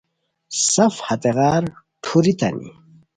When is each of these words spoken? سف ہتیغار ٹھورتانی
سف 0.69 0.95
ہتیغار 1.07 1.63
ٹھورتانی 2.03 2.67